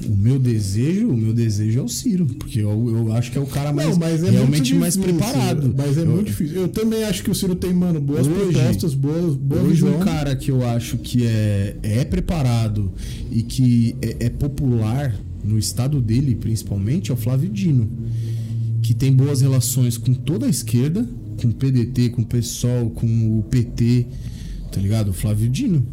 [0.08, 3.40] O meu desejo, o meu desejo é o Ciro, porque eu, eu acho que é
[3.40, 5.74] o cara mais realmente muito mais difícil, preparado.
[5.76, 6.56] Mas é Eu- muito difícil.
[6.62, 9.96] Eu também acho que o Ciro tem, mano, boas Hoje- propostas, boas, boa Hoje visão.
[9.96, 12.92] um cara que eu acho que é, é preparado
[13.30, 17.90] e que é, é popular no estado dele, principalmente, é o Flávio Dino.
[18.82, 21.08] Que tem boas relações com toda a esquerda,
[21.40, 24.06] com o PDT, com o PSOL, com o PT,
[24.72, 25.08] tá ligado?
[25.10, 25.84] O Flávio Dino.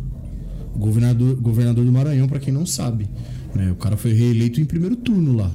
[0.75, 3.07] Governador, governador do Maranhão, pra quem não sabe.
[3.55, 3.71] Né?
[3.71, 5.51] O cara foi reeleito em primeiro turno lá.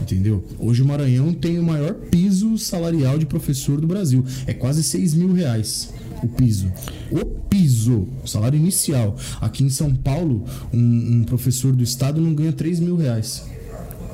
[0.00, 0.44] Entendeu?
[0.58, 4.24] Hoje o Maranhão tem o maior piso salarial de professor do Brasil.
[4.46, 5.92] É quase 6 mil reais
[6.22, 6.72] o piso.
[7.10, 9.16] O piso, o salário inicial.
[9.40, 13.44] Aqui em São Paulo, um, um professor do estado não ganha 3 mil reais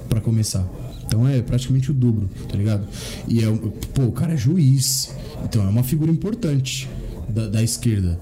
[0.09, 0.69] para começar.
[1.07, 2.87] Então é praticamente o dobro, tá ligado?
[3.29, 3.57] E é, o-
[3.95, 5.11] pô, o cara é juiz.
[5.45, 6.89] Então é uma figura importante
[7.29, 8.19] da, da esquerda.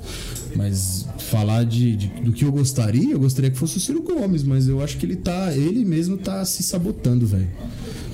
[0.56, 4.42] Mas falar de, de- do que eu gostaria, eu gostaria que fosse o Ciro Gomes,
[4.42, 5.52] mas eu acho que ele tá.
[5.54, 7.48] Ele mesmo tá se sabotando, velho.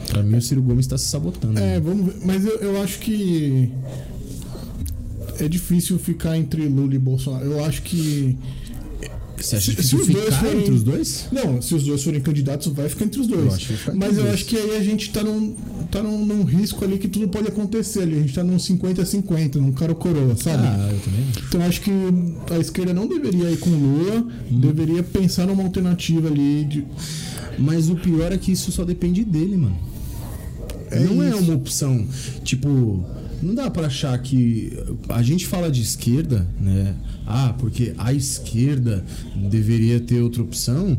[0.09, 1.59] Pra mim, o Ciro Gomes tá se sabotando.
[1.59, 1.83] É, velho.
[1.85, 2.15] vamos ver.
[2.25, 3.71] Mas eu, eu acho que
[5.41, 7.45] é difícil ficar entre Lula e Bolsonaro.
[7.45, 8.37] Eu acho que.
[9.39, 11.27] Você acha se- que se os dois forem- entre os dois?
[11.31, 13.45] Não, se os dois forem candidatos, vai ficar entre os dois.
[13.47, 14.35] Eu acho que Mas eu dois.
[14.35, 15.55] acho que aí a gente tá num,
[15.91, 18.15] tá num, num risco ali que tudo pode acontecer ali.
[18.17, 20.67] A gente tá num 50-50, num cara coroa, sabe?
[20.67, 21.25] Ah, eu também.
[21.49, 21.91] Então eu acho que
[22.51, 24.61] a esquerda não deveria ir com o Lula, Hum.
[24.61, 26.85] deveria pensar numa alternativa ali de.
[27.59, 29.77] Mas o pior é que isso só depende dele, mano.
[30.91, 31.39] É não é isso.
[31.39, 32.07] uma opção.
[32.45, 33.05] Tipo,
[33.43, 34.73] não dá pra achar que.
[35.09, 36.95] A gente fala de esquerda, né?
[37.27, 39.05] Ah, porque a esquerda
[39.51, 40.97] deveria ter outra opção.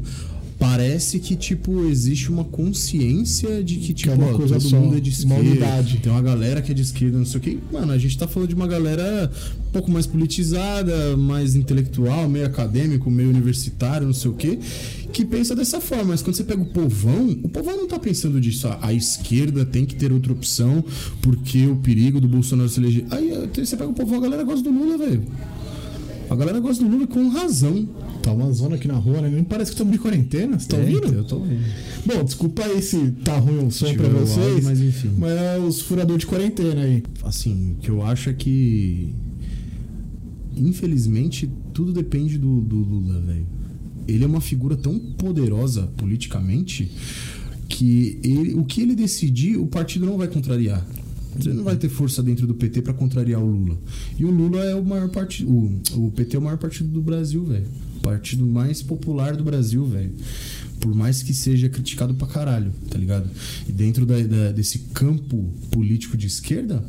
[0.60, 4.98] parece que, tipo, existe uma consciência de que, tipo, é uma ó, coisa todo mundo
[4.98, 5.50] é de uma esquerda.
[5.50, 5.98] unidade.
[6.00, 7.58] Tem uma galera que é de esquerda, não sei o quê.
[7.72, 9.32] Mano, a gente tá falando de uma galera
[9.78, 14.58] pouco mais politizada, mais intelectual, meio acadêmico, meio universitário, não sei o quê,
[15.14, 16.06] que pensa dessa forma.
[16.06, 18.68] Mas quando você pega o povão, o povão não tá pensando disso.
[18.68, 20.84] ah, A esquerda tem que ter outra opção
[21.22, 23.06] porque o perigo do Bolsonaro se eleger.
[23.12, 25.24] Aí você pega o povão, a galera gosta do Lula, velho.
[26.30, 27.88] A galera gosta do Lula com razão.
[28.22, 29.30] Tá uma zona aqui na rua, né?
[29.30, 30.60] Nem parece que estamos de quarentena.
[30.60, 31.14] Você tá É, ouvindo?
[31.14, 31.62] Eu tô ouvindo.
[32.06, 34.38] Bom, desculpa aí se tá ruim o som pra vocês.
[34.38, 35.12] áudio, mas enfim.
[35.18, 37.02] Mas é os furadores de quarentena aí.
[37.24, 39.14] Assim, o que eu acho é que.
[40.60, 43.46] Infelizmente, tudo depende do, do Lula, velho.
[44.08, 46.90] Ele é uma figura tão poderosa politicamente
[47.68, 50.86] que ele, o que ele decidir, o partido não vai contrariar.
[51.38, 53.78] Você não vai ter força dentro do PT pra contrariar o Lula.
[54.18, 55.52] E o Lula é o maior partido.
[55.52, 57.66] O, o PT é o maior partido do Brasil, velho.
[58.02, 60.12] Partido mais popular do Brasil, velho.
[60.80, 63.30] Por mais que seja criticado pra caralho, tá ligado?
[63.68, 66.84] E dentro da- da- desse campo político de esquerda,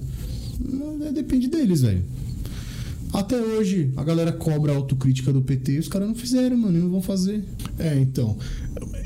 [0.67, 2.03] não, é, depende deles, velho.
[3.13, 6.79] Até hoje, a galera cobra a autocrítica do PT e os caras não fizeram, mano,
[6.79, 7.43] e não vão fazer.
[7.79, 8.37] É, então.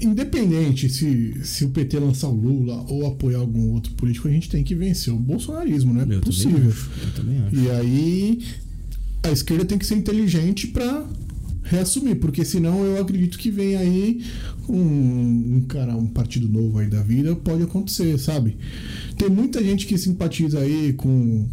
[0.01, 4.51] Independente se, se o PT lançar o Lula ou apoiar algum outro político, a gente
[4.51, 6.07] tem que vencer o bolsonarismo, né?
[6.09, 6.59] Eu Possível.
[6.59, 6.91] também acho.
[7.03, 7.57] Eu também acho.
[7.57, 8.39] E aí
[9.23, 11.07] a esquerda tem que ser inteligente pra
[11.63, 14.23] reassumir, porque senão eu acredito que vem aí
[14.69, 18.57] um, um cara, um partido novo aí da vida, pode acontecer, sabe?
[19.17, 21.47] Tem muita gente que simpatiza aí com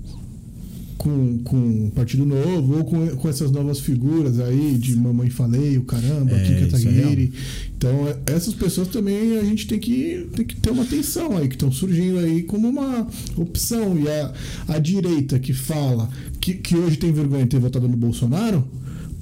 [1.00, 5.78] com, com o Partido Novo ou com, com essas novas figuras aí de Mamãe Falei,
[5.78, 7.32] o caramba, É, isso é Kataguiri.
[7.78, 11.48] então, é- essas pessoas também a gente tem que, tem que ter uma atenção aí,
[11.48, 13.08] que estão surgindo aí como uma
[13.38, 13.98] opção.
[13.98, 14.34] E a,
[14.68, 16.10] a direita que fala
[16.42, 18.68] que, que hoje tem vergonha de ter votado no Bolsonaro,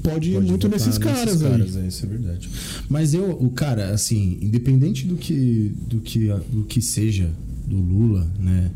[0.02, 1.50] pode, ir Pode muito votar nesses caras aí.
[1.52, 2.50] caras, é, isso é verdade.
[2.90, 7.30] Mas eu, o cara, assim, independente do que, do que, do que seja
[7.68, 8.72] do Lula, né?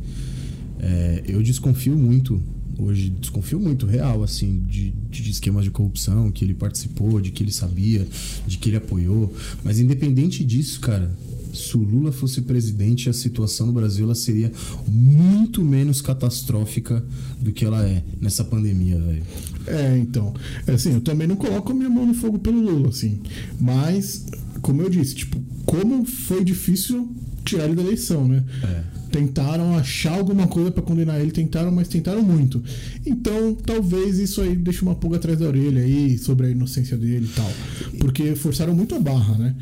[0.79, 2.41] é, eu desconfio muito,
[2.83, 7.43] hoje desconfio muito, real, assim, de, de esquemas de corrupção que ele participou, de que
[7.43, 8.07] ele sabia,
[8.47, 9.33] de que ele apoiou.
[9.63, 11.11] Mas independente disso, cara,
[11.53, 14.51] se o Lula fosse presidente, a situação no Brasil ela seria
[14.87, 17.03] muito menos catastrófica
[17.39, 19.23] do que ela é nessa pandemia, velho.
[19.67, 20.33] É, então.
[20.65, 23.19] É Assim, eu também não coloco a minha mão no fogo pelo Lula, assim.
[23.59, 24.25] Mas,
[24.61, 27.13] como eu disse, tipo, como foi difícil
[27.43, 28.43] tirar ele da eleição, né?
[28.63, 29.00] É.
[29.11, 32.63] Tentaram achar alguma coisa pra condenar ele, tentaram, mas tentaram muito.
[33.05, 37.25] Então, talvez isso aí deixe uma pulga atrás da orelha aí sobre a inocência dele
[37.25, 37.51] e tal.
[37.99, 39.55] Porque forçaram muito a barra, né?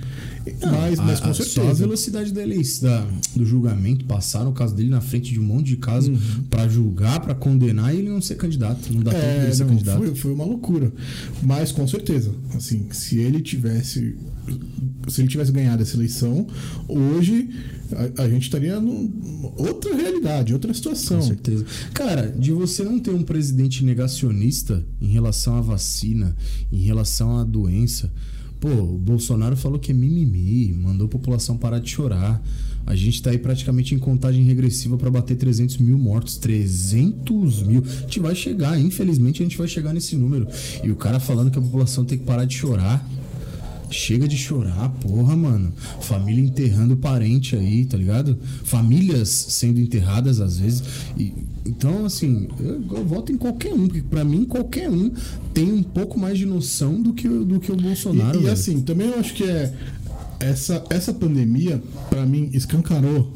[0.62, 1.74] Mas, a- com a- Só a certeza.
[1.76, 5.68] velocidade da eleição, da- do julgamento, passaram o caso dele na frente de um monte
[5.68, 6.18] de casos
[6.50, 8.92] pra julgar, pra condenar e ele não ser candidato.
[8.94, 9.98] Não dá tempo É, dele ser não, candidato.
[9.98, 10.92] foi, foi uma loucura.
[11.44, 14.16] Mas com certeza, assim, se ele tivesse.
[15.08, 16.46] Se ele tivesse ganhado essa eleição,
[16.88, 17.50] hoje
[18.18, 21.20] a, a gente estaria num outra realidade, outra situação.
[21.20, 21.66] Com certeza.
[21.94, 26.36] Cara, de você não ter um presidente negacionista em relação à vacina,
[26.72, 28.12] em relação à doença.
[28.60, 32.42] Pô, o Bolsonaro falou que é mimimi, mandou a população parar de chorar.
[32.86, 36.38] A gente tá aí praticamente em contagem regressiva para bater 300 mil mortos.
[36.38, 37.84] 300 mil.
[37.86, 40.48] A gente vai chegar, infelizmente a gente vai chegar nesse número.
[40.84, 43.08] E o cara falando que a população tem que parar de chorar.
[43.92, 45.74] Chega de chorar, porra, mano.
[46.02, 48.38] Família enterrando parente aí, tá ligado?
[48.64, 50.84] Famílias sendo enterradas às vezes.
[51.18, 51.34] E,
[51.70, 55.12] então, assim, eu, eu voto em qualquer um, porque pra mim qualquer um
[55.54, 58.38] tem um pouco mais de noção do que, o- do que o Bolsonaro.
[58.38, 58.54] E, e velho.
[58.54, 59.74] assim, também eu acho que é.
[60.40, 63.30] Essa, essa pandemia, pra mim, escancarou.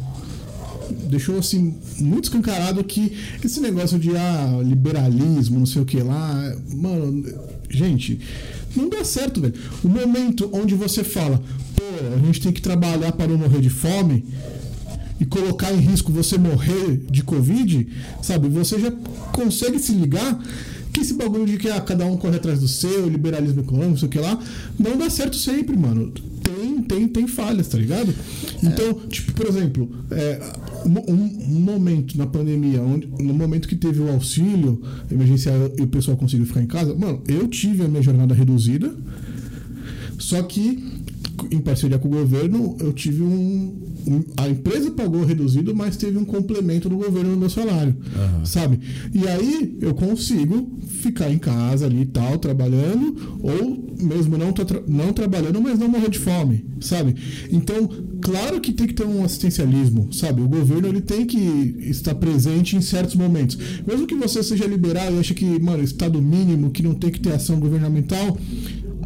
[1.10, 3.12] Deixou assim, muito escancarado que
[3.44, 6.56] esse negócio de ah, liberalismo, não sei o que lá.
[6.74, 7.24] Mano,
[7.70, 8.20] gente,
[8.76, 9.54] não dá certo, velho.
[9.84, 11.42] O momento onde você fala,
[11.76, 11.84] pô,
[12.16, 14.24] a gente tem que trabalhar para não morrer de fome
[15.24, 17.88] e colocar em risco você morrer de Covid,
[18.22, 18.50] sabe?
[18.50, 18.92] Você já
[19.32, 20.38] consegue se ligar
[20.92, 24.10] que esse bagulho de que ah, cada um corre atrás do seu, liberalismo econômico, sei
[24.10, 24.38] o que lá,
[24.78, 26.12] não dá certo sempre, mano.
[26.44, 28.14] Tem, tem, tem falhas, tá ligado?
[28.62, 30.40] Então, tipo, por exemplo, é,
[30.86, 35.88] um, um momento na pandemia, onde, no momento que teve o auxílio emergencial e o
[35.88, 38.94] pessoal conseguiu ficar em casa, mano, eu tive a minha jornada reduzida,
[40.20, 40.84] só que,
[41.52, 43.74] em parceria com o governo, eu tive um.
[44.08, 47.96] um- a empresa pagou reduzido, mas teve um complemento do governo no meu salário.
[48.16, 48.46] Aham.
[48.46, 48.80] Sabe?
[49.14, 54.84] E aí eu consigo ficar em casa ali e tal, trabalhando, ou mesmo não, tra-
[54.88, 57.16] não trabalhando, mas não morrer de fome, sabe?
[57.52, 57.90] Então,
[58.22, 60.42] claro que tem que ter um assistencialismo, sabe?
[60.42, 61.38] O governo ele tem que
[61.90, 63.58] estar presente em certos momentos.
[63.88, 67.20] Mesmo que você seja liberal e ache que, mano, estado mínimo, que não tem que
[67.20, 68.38] ter ação governamental,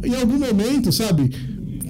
[0.04, 1.30] em algum momento, sabe?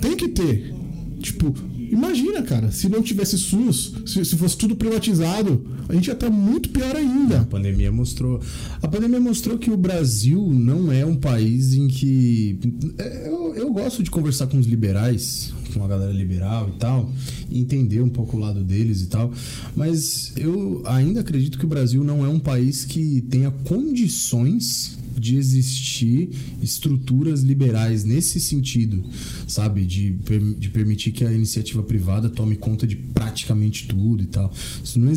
[0.01, 0.75] Tem que ter.
[1.21, 6.13] Tipo, imagina, cara, se não tivesse SUS, se, se fosse tudo privatizado, a gente ia
[6.13, 7.41] estar muito pior ainda.
[7.41, 8.41] A pandemia mostrou.
[8.81, 12.59] A pandemia mostrou que o Brasil não é um país em que.
[12.99, 17.11] é, Eu, eu gosto de conversar com os liberais, com a galera liberal e tal,
[17.51, 19.33] e entender um pouco o lado deles e tal.
[19.75, 25.37] Mas eu ainda acredito que o Brasil não é um país que tenha condições de
[25.37, 26.31] existir
[26.63, 29.05] estruturas liberais nesse sentido,
[29.47, 29.85] sabe?
[29.85, 30.11] De,
[30.59, 34.53] de permitir que a iniciativa privada tome conta de praticamente tudo e tal.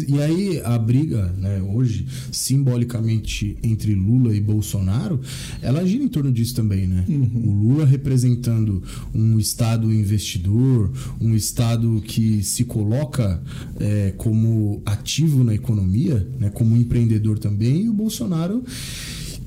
[0.08, 5.20] E aí a briga, né, hoje, simbolicamente entre Lula e Bolsonaro,
[5.62, 7.06] ela gira em torno disso também, né?
[7.08, 8.84] O Lula representando
[9.14, 13.42] um Estado investidor, um Estado que se coloca
[13.80, 18.64] é, como ativo na economia, né, como empreendedor também, e o Bolsonaro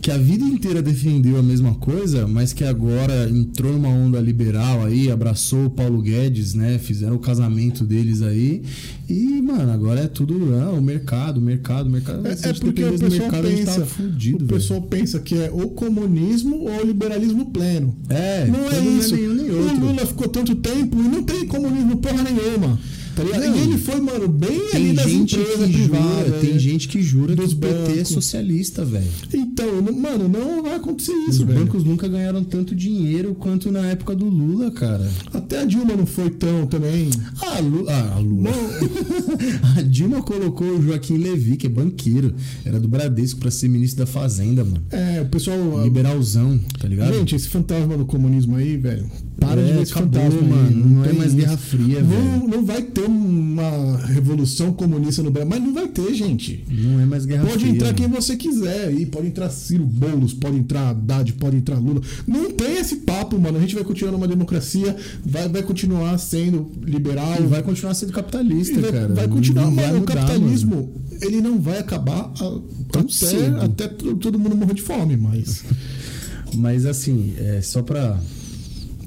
[0.05, 4.85] que a vida inteira defendeu a mesma coisa, mas que agora entrou numa onda liberal
[4.85, 6.79] aí, abraçou o Paulo Guedes, né?
[6.79, 8.63] Fizeram o casamento deles aí.
[9.09, 12.29] E, mano, agora é tudo ah, o mercado, o mercado, o mercado.
[12.29, 15.37] É, é porque o pessoal mercado, a gente pensa, tava fudido, o pessoal pensa que
[15.37, 17.97] é ou comunismo ou liberalismo pleno.
[18.11, 19.17] É, não é quando isso.
[19.17, 19.77] Não é nenhum nem outro.
[19.77, 22.79] O Lula ficou tanto tempo e não tem comunismo porra nenhuma.
[23.15, 23.23] Tá?
[23.25, 23.57] Não.
[23.57, 26.41] E ele foi, mano, bem ali nas gente empresas que jura, privadas.
[26.41, 26.59] tem né?
[26.59, 29.05] gente que jura que Dos o PT é socialista, velho.
[29.33, 31.61] Então, não- mano, não vai acontecer Os isso, velho.
[31.61, 35.09] bancos nunca ganharam tanto dinheiro quanto na época do Lula, cara.
[35.33, 37.11] Até a Dilma não foi tão também.
[37.41, 38.51] Ah, Lu- ah, a Lula.
[39.77, 42.35] a Dilma colocou o Joaquim Levy, que é banqueiro.
[42.65, 44.83] Era do Bradesco pra ser ministro da Fazenda, mano.
[44.91, 45.83] É, o pessoal.
[45.85, 47.15] Liberalzão, tá ligado?
[47.15, 49.07] Gente, esse fantasma do comunismo aí, velho.
[49.39, 50.87] Para É, de ver esse acabou, fantasma mano.
[50.97, 51.41] Não é tem mais isso.
[51.41, 52.23] Guerra Fria, velho.
[52.23, 55.49] não, não vai ter uma revolução comunista no Brasil.
[55.51, 56.65] Mas não vai ter, gente.
[56.69, 57.73] Não é mais guerra Pode fria.
[57.75, 58.21] entrar quem mano.
[58.21, 62.01] você quiser aí, pode entrar Ciro Boulos, pode entrar Haddad, pode entrar Lula.
[62.27, 63.59] Não tem esse papo, mano.
[63.59, 67.37] A gente vai continuar numa democracia, vai, vai continuar sendo liberal.
[67.41, 69.09] E vai continuar sendo capitalista, vai, cara.
[69.15, 69.97] vai continuar, não mano.
[69.97, 70.93] O mudar, capitalismo, mano.
[71.23, 72.61] ele não vai acabar a-
[72.93, 73.61] Tão até, cedo.
[73.61, 75.65] até todo mundo morrer de fome, mas.
[76.57, 78.17] Mas assim, é só pra.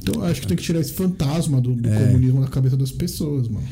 [0.01, 2.07] Então acho que tem que tirar esse fantasma do, do É.
[2.07, 3.65] comunismo da cabeça das pessoas, mano.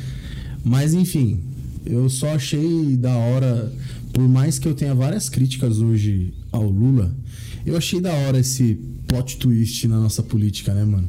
[0.66, 1.40] Mas enfim,
[1.86, 3.72] eu só achei da hora,
[4.12, 7.16] por mais que eu tenha várias críticas hoje ao Lula,
[7.64, 11.08] eu achei da hora esse plot twist na nossa política, né, mano?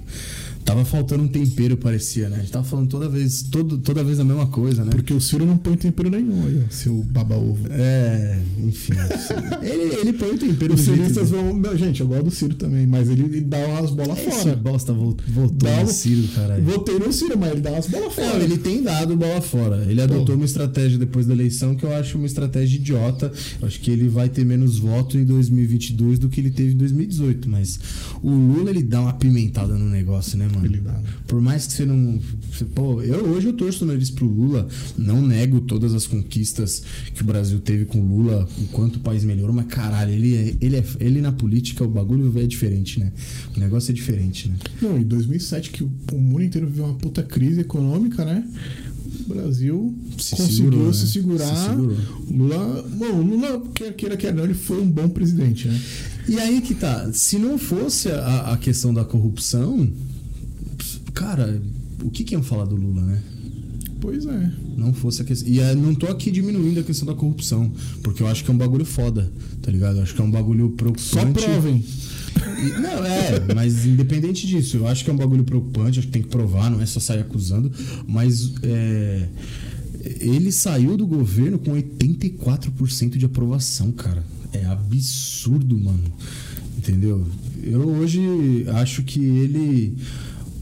[0.66, 2.36] Tava faltando um tempero, parecia, né?
[2.36, 4.90] A gente tava falando toda vez, todo, toda vez a mesma coisa, né?
[4.90, 7.68] Porque o Ciro não põe tempero nenhum aí, ó, seu baba-ovo.
[7.70, 8.92] É, enfim.
[9.62, 11.54] ele, ele põe o tempero Os ciristas vão.
[11.54, 14.56] Meu, gente, eu gosto do Ciro também, mas ele, ele dá umas bolas Esse fora.
[14.56, 16.64] bosta vol- voltou Dá no Ciro, caralho.
[16.64, 18.34] Votei no Ciro, mas ele dá umas bolas fora.
[18.34, 19.86] Não, ele tem dado bola fora.
[19.88, 23.32] Ele adotou uma estratégia depois da eleição que eu acho uma estratégia idiota.
[23.60, 26.76] Eu acho que ele vai ter menos voto em 2022 do que ele teve em
[26.76, 27.48] 2018.
[27.48, 27.78] Mas
[28.20, 30.66] o Lula, ele dá uma pimentada no negócio, né, mano?
[30.66, 31.02] Ele né?
[31.26, 32.18] Por mais que você não.
[32.52, 34.66] você- pô, eu, hoje eu torço o nariz pro Lula.
[34.98, 36.82] Não nego todas as conquistas
[37.14, 39.54] que o Brasil teve com o Lula, enquanto o país melhorou.
[39.54, 43.12] Mas caralho, ele, é, ele, é, ele na política, o bagulho é diferente, né?
[43.56, 44.56] O negócio é diferente, né?
[44.80, 48.44] Não, em 2007, que o mundo inteiro viveu uma puta crise econômica, né?
[49.20, 50.92] O Brasil Se conseguiu segurou, né?
[50.92, 51.56] se segurar.
[51.56, 51.96] Se segurou.
[52.30, 55.80] Lula, bom, o Lula, quer queira, quer não, ele foi um bom presidente, né?
[56.28, 59.88] E aí que tá, se não fosse a, a questão da corrupção,
[61.16, 61.60] cara,
[62.04, 63.22] o que que iam falar do Lula, né?
[64.00, 64.52] Pois é.
[64.76, 65.48] Não fosse a questão.
[65.48, 68.58] E não tô aqui diminuindo a questão da corrupção, porque eu acho que é um
[68.58, 69.96] bagulho foda, tá ligado?
[69.96, 71.40] Eu acho que é um bagulho preocupante.
[71.40, 71.82] Só provem.
[72.58, 76.12] E- não, é, mas independente disso, eu acho que é um bagulho preocupante, acho que
[76.12, 77.72] tem que provar, não é só sair acusando,
[78.06, 79.26] mas é,
[80.20, 84.22] ele saiu do governo com 84% de aprovação, cara.
[84.52, 86.04] É absurdo, mano.
[86.76, 87.26] Entendeu?
[87.62, 88.20] Eu hoje
[88.74, 89.96] acho que ele.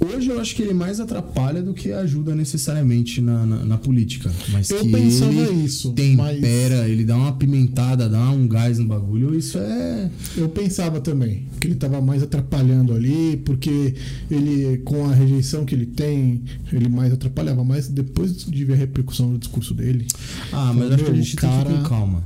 [0.05, 4.31] Hoje eu acho que ele mais atrapalha do que ajuda necessariamente na, na, na política.
[4.51, 8.87] Mas Eu que pensava ele isso, tempera, ele dá uma pimentada, dá um gás no
[8.87, 10.11] bagulho, isso é.
[10.37, 13.95] Eu pensava também que ele estava mais atrapalhando ali, porque
[14.31, 17.65] ele, com a rejeição que ele tem, ele mais atrapalhava.
[17.65, 20.07] Mas depois de ver a repercussão do discurso dele,
[20.53, 22.25] Ah, mas acho que a gente o tem que ir cara- com calma.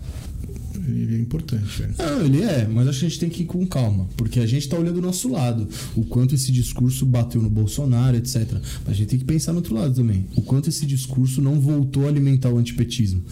[0.90, 1.94] Ele é importante, velho.
[1.98, 4.46] Não, ele é, mas acho que a gente tem que ir com calma, porque a
[4.46, 8.46] gente tá olhando do nosso lado, o quanto esse discurso bateu no Bolsonaro, etc.
[8.84, 11.60] Mas a gente tem que pensar no outro lado também, o quanto esse discurso não
[11.60, 13.22] voltou a alimentar o antipetismo.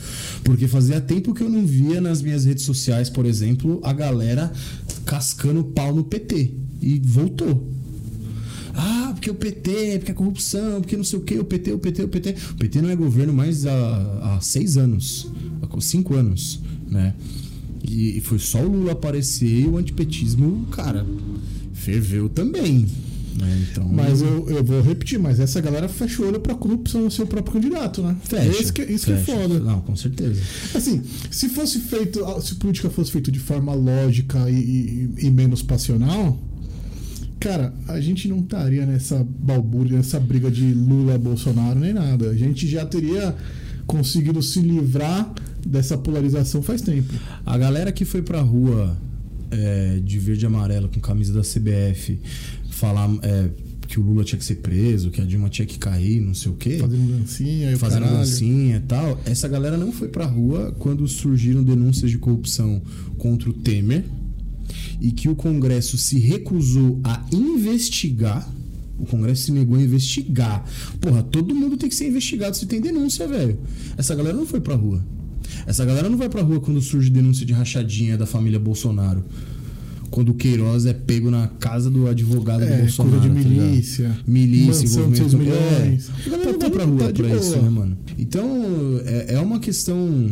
[0.44, 4.52] Porque fazia tempo que eu não via nas minhas redes sociais, por exemplo, a galera
[5.04, 6.52] cascando pau no PT.
[6.82, 7.72] E voltou.
[8.74, 11.78] Ah, porque o PT, porque a corrupção, porque não sei o que, o PT, o
[11.78, 12.34] PT, o PT.
[12.50, 17.14] O PT não é governo mais há, há seis anos, há cinco anos, né?
[17.88, 21.07] E, e foi só o Lula aparecer e o antipetismo, cara,
[21.72, 22.87] ferveu também.
[23.38, 23.66] né?
[23.70, 27.11] Então, Mas eu, eu vou repetir, mas essa galera fecha o olho pra corrupção no
[27.11, 28.16] seu próprio candidato, né?
[28.25, 29.38] fecha, Isso que, isso que é fecha.
[29.40, 29.61] foda.
[29.61, 30.40] Não, com certeza.
[30.75, 34.55] Assim, se fosse feito, se política fosse feita de forma lógica e,
[35.18, 36.38] e- e menos passional,
[37.38, 42.31] cara, a gente não estaria nessa balbúrdia, nessa briga de Lula, Bolsonaro, nem nada.
[42.31, 43.37] A gente já teria
[43.87, 45.33] conseguido se livrar
[45.66, 47.12] dessa polarização faz tempo.
[47.44, 48.96] A galera que foi pra rua
[49.50, 52.18] é, de verde e amarelo com camisa da CBF
[52.70, 53.48] falar é,
[53.87, 56.50] que o Lula tinha que ser preso, que a Dilma tinha que cair, não sei
[56.50, 56.79] o quê.
[56.79, 58.18] Fazendo dancinha fazendo caralho.
[58.18, 59.20] dancinha e tal.
[59.24, 62.83] Essa galera não foi pra rua quando surgiram denúncias de corrupção
[63.18, 64.05] contra o Temer
[65.00, 68.48] e que o Congresso se recusou a investigar.
[68.98, 70.64] O Congresso se negou a investigar.
[71.00, 73.59] Porra, todo mundo tem que ser investigado se tem denúncia, velho.
[73.96, 75.05] Essa galera não foi pra rua.
[75.66, 79.24] Essa galera não vai pra rua quando surge denúncia de rachadinha da família Bolsonaro.
[80.11, 83.18] Quando o Queiroz é pego na casa do advogado do É, Bolsonaro.
[83.20, 83.66] coisa de tá ligado?
[83.68, 84.16] milícia.
[84.26, 85.37] Milícia, Mansão de envolvimento.
[85.61, 86.09] milhões.
[86.09, 87.62] É, a galera Tá não vai pra tudo- rua tá pra isso, boa.
[87.62, 87.98] né, mano?
[88.16, 90.31] Então, é, é uma questão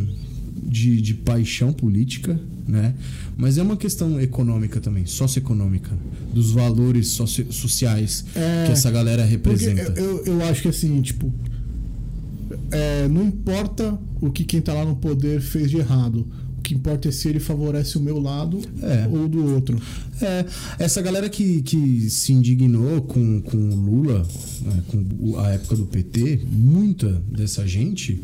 [0.63, 2.95] de, de paixão política, né?
[3.37, 5.91] Mas é uma questão econômica também, socioeconômica,
[6.33, 9.93] dos valores socio- sociais É, que essa galera representa.
[10.01, 11.33] eu, eu, eu acho que assim, tipo.
[12.71, 16.27] É, não importa o que quem tá lá no poder fez de errado.
[16.59, 19.07] O que importa é se ele favorece o meu lado É.
[19.11, 19.79] ou do outro.
[20.23, 20.47] É,
[20.79, 24.27] essa galera que, que se indignou com, com o Lula,
[24.63, 28.23] né, com a época do PT, muita dessa gente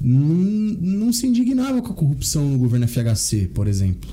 [0.00, 4.08] não, não se indignava com a corrupção no governo FHC, por exemplo.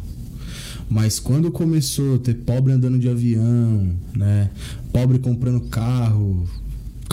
[0.89, 4.49] Mas quando começou a ter pobre andando de avião, né?
[4.91, 6.47] Pobre comprando carro,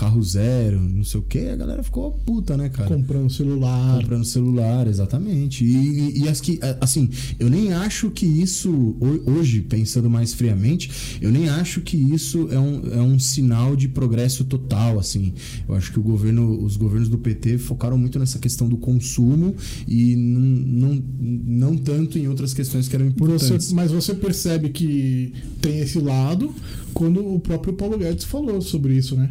[0.01, 2.89] carro zero, não sei o que, a galera ficou puta, né, cara?
[2.89, 4.01] Comprando celular.
[4.01, 5.63] Comprando celular, exatamente.
[5.63, 10.33] E, e- e as que, assim, eu nem acho que isso, ho- hoje, pensando mais
[10.33, 15.35] friamente, eu nem acho que isso é um, é um sinal de progresso total, assim.
[15.69, 19.55] Eu acho que o governo, os governos do PT focaram muito nessa questão do consumo
[19.87, 23.67] e não, não, não tanto em outras questões que eram importantes.
[23.67, 26.55] Você- mas você percebe que tem esse lado
[26.95, 29.31] quando o próprio Paulo Guedes falou sobre isso, né?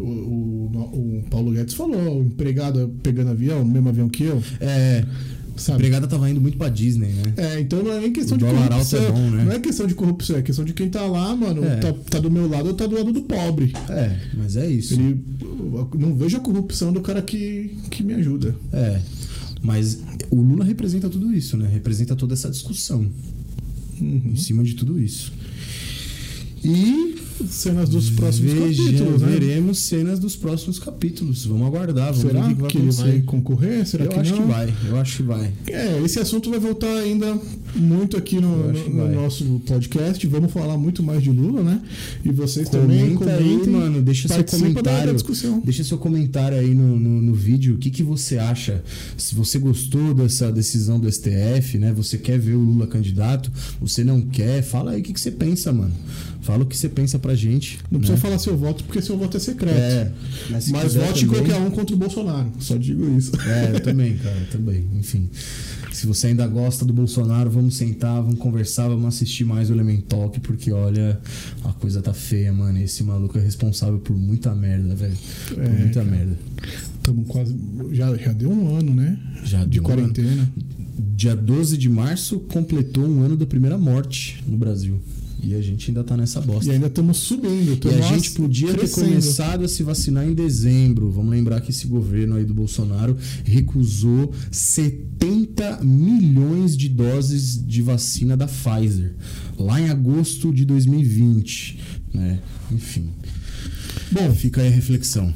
[0.00, 4.42] O, o- o Paulo Guedes falou, o empregado pegando avião, no mesmo avião que eu,
[4.60, 5.04] É,
[5.54, 5.78] a sabe?
[5.78, 7.34] empregada tava indo muito pra Disney, né?
[7.36, 9.02] É, então não é nem questão O de alto corrupção.
[9.04, 9.44] é bom, né?
[9.44, 11.76] Não é questão de corrupção, é questão de quem tá lá, mano, É.
[11.76, 13.72] tá, tá do meu lado ou tá do lado do pobre.
[13.88, 14.94] É, mas é isso.
[14.94, 15.20] Ele,
[15.98, 18.54] não vejo a corrupção do cara que, que me ajuda.
[18.72, 19.00] É.
[19.62, 21.68] Mas o Lula representa tudo isso, né?
[21.70, 23.06] Representa toda essa discussão
[24.00, 24.22] Uhum.
[24.32, 25.30] em cima de tudo isso.
[26.64, 27.16] E
[27.48, 29.28] Cenas dos próximos veja- capítulos, né?
[29.28, 31.44] veremos cenas dos próximos capítulos.
[31.46, 33.86] Vamos aguardar, vamos Será ver que, que, ele vai concorrer?
[33.86, 34.42] Será eu que acho não?
[34.42, 35.52] que vai, eu acho que vai.
[35.66, 37.38] É, esse assunto vai voltar ainda
[37.74, 40.26] muito aqui no, no- no nosso podcast.
[40.26, 41.80] Vamos falar muito mais de Lula, né?
[42.24, 44.02] E vocês também Comenta aí, mano.
[44.02, 45.16] Deixa seu comentário.
[45.64, 47.74] Deixa seu comentário aí no, no, no vídeo.
[47.74, 48.82] O que, que você acha?
[49.16, 51.92] Se você gostou dessa decisão do STF, né?
[51.92, 53.50] Você quer ver o Lula candidato?
[53.80, 54.62] Você não quer?
[54.62, 55.92] Fala aí o que, que você pensa, mano.
[56.42, 57.78] Fala o que você pensa pra gente.
[57.90, 58.06] Não né?
[58.06, 59.76] precisa falar seu voto, porque seu voto é secreto.
[59.78, 60.10] É,
[60.50, 62.50] mas, se Mas vote também- qualquer um contra o Bolsonaro.
[62.60, 63.32] Só digo isso.
[63.42, 64.86] É, eu também, cara, eu também.
[64.98, 65.28] Enfim.
[65.92, 70.02] Se você ainda gosta do Bolsonaro, vamos sentar, vamos conversar, vamos assistir mais o Element
[70.02, 71.20] Talk, porque olha,
[71.64, 72.78] a coisa tá feia, mano.
[72.78, 75.16] Esse maluco é responsável por muita merda, velho.
[75.48, 76.10] Por É, muita cara.
[76.10, 76.38] merda.
[76.96, 77.54] Estamos quase.
[77.92, 79.18] Já, já deu um ano, né?
[79.44, 80.48] Já de deu um quarentena.
[81.16, 85.00] Dia 12 de março completou um ano da primeira morte no Brasil.
[85.42, 86.70] E a gente ainda tá nessa bosta.
[86.70, 87.78] E ainda estamos subindo.
[87.84, 89.08] E a gente podia ter crescendo.
[89.08, 91.10] começado a se vacinar em dezembro.
[91.10, 98.36] Vamos lembrar que esse governo aí do Bolsonaro recusou 70 milhões de doses de vacina
[98.36, 99.14] da Pfizer
[99.58, 101.78] lá em agosto de 2020,
[102.14, 102.40] né?
[102.70, 103.10] Enfim.
[104.10, 105.32] Bom, fica aí a reflexão.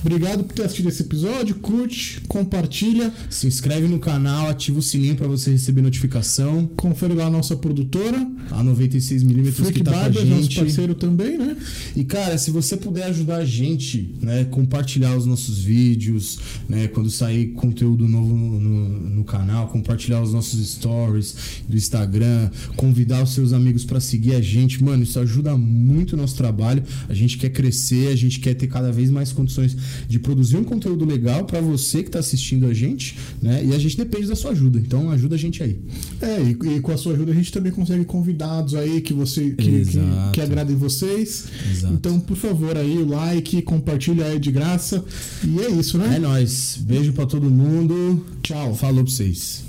[0.00, 1.56] Obrigado por ter assistido esse episódio.
[1.56, 3.12] Curte, compartilha.
[3.28, 6.66] Se inscreve no canal, ativa o sininho para você receber notificação.
[6.76, 8.18] Confere lá a nossa produtora.
[8.50, 10.56] A 96mm que Freak tá com a Barber, nosso gente.
[10.56, 11.56] parceiro também, né?
[11.94, 17.10] E cara, se você puder ajudar a gente, né, compartilhar os nossos vídeos, né, quando
[17.10, 21.34] sair conteúdo novo no, no- no canal, compartilhar os nossos stories
[21.68, 26.16] do Instagram, convidar os seus amigos para seguir a gente, mano, isso ajuda muito o
[26.16, 26.82] nosso trabalho.
[27.08, 29.76] A gente quer crescer, a gente quer ter cada vez mais condições
[30.08, 33.64] de produzir um conteúdo legal para você que tá assistindo a gente, né?
[33.64, 34.78] E a gente depende da sua ajuda.
[34.78, 35.78] Então ajuda a gente aí.
[36.20, 39.50] É, e, e com a sua ajuda a gente também consegue convidados aí que você
[39.50, 40.00] que, que,
[40.32, 41.46] que agradem vocês.
[41.70, 41.94] Exato.
[41.94, 45.04] Então, por favor, aí o like, compartilha aí de graça.
[45.44, 46.16] E é isso, né?
[46.16, 46.78] É nóis.
[46.80, 48.24] Beijo para todo mundo.
[48.42, 48.74] Tchau.
[48.74, 49.67] Falou pra vocês.